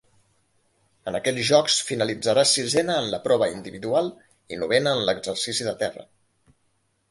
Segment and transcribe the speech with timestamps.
[1.11, 4.11] En aquests Jocs finalitzà sisena en la prova individual
[4.57, 6.11] i novena en l'exercici de terra.